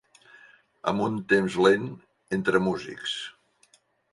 Amb 0.91 1.03
un 1.07 1.19
temps 1.33 1.57
lent, 1.65 1.85
entre 2.39 2.63
músics. 2.71 3.15